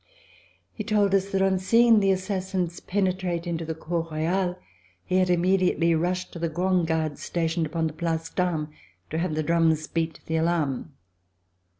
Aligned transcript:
He 0.73 0.83
told 0.83 1.13
us 1.13 1.29
that 1.29 1.43
on 1.43 1.59
seeing 1.59 1.99
the 1.99 2.09
assassins 2.09 2.79
penetrate 2.79 3.45
into 3.45 3.65
the 3.65 3.75
Cour 3.75 4.07
Royale, 4.09 4.57
he 5.05 5.17
had 5.17 5.29
immediately 5.29 5.93
rushed 5.93 6.33
to 6.33 6.39
the 6.39 6.49
grand'garde 6.49 7.19
stationed 7.19 7.67
upon 7.67 7.85
the 7.85 7.93
Place 7.93 8.31
d'Armes 8.31 8.69
to 9.11 9.19
have 9.19 9.35
the 9.35 9.43
drums 9.43 9.85
beat 9.87 10.19
the 10.25 10.37
alarm. 10.37 10.93